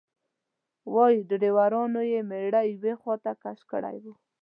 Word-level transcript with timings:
وایي 0.93 1.19
ډریورانو 1.29 2.01
یې 2.11 2.19
میړه 2.29 2.61
یوې 2.73 2.93
خواته 3.01 3.31
کش 3.43 3.59
کړی 3.71 3.97
و. 4.03 4.05